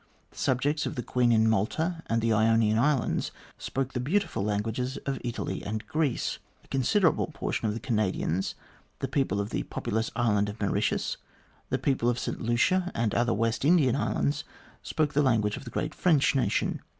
The 0.31 0.37
subjects 0.39 0.87
of 0.87 0.95
the 0.95 1.03
Queen 1.03 1.31
in 1.31 1.47
Malta 1.47 2.01
and 2.07 2.23
the 2.23 2.33
Ionian 2.33 2.79
Islands 2.79 3.29
spoke 3.59 3.93
the 3.93 3.99
beautiful 3.99 4.41
languages 4.43 4.97
of 5.05 5.21
Italy 5.23 5.61
and 5.63 5.85
Greece. 5.85 6.39
A 6.63 6.67
considerable 6.69 7.27
portion 7.27 7.67
of 7.67 7.75
the 7.75 7.79
Canadians, 7.79 8.55
the 8.97 9.07
people 9.07 9.39
of 9.39 9.51
the 9.51 9.61
populous 9.61 10.09
island 10.15 10.49
of 10.49 10.59
Mauritius, 10.59 11.17
the 11.69 11.77
people 11.77 12.09
of 12.09 12.17
St 12.17 12.41
Lucia 12.41 12.91
and 12.95 13.13
other 13.13 13.31
West 13.31 13.63
Indian 13.63 13.95
Islands 13.95 14.43
spoke 14.81 15.13
the 15.13 15.21
language 15.21 15.55
of 15.55 15.65
the 15.65 15.69
great 15.69 15.93
French 15.93 16.33
nation. 16.33 16.81